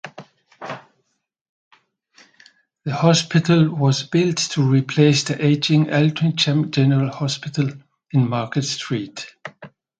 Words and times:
The 2.85 2.95
hospital 2.95 3.69
was 3.69 4.01
built 4.01 4.37
to 4.37 4.63
replace 4.63 5.25
the 5.25 5.45
aging 5.45 5.91
Altrincham 5.91 6.71
General 6.71 7.11
Hospital 7.11 7.69
in 8.09 8.27
Market 8.27 8.63
Street. 8.63 9.31